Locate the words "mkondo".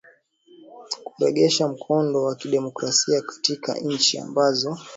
1.67-2.23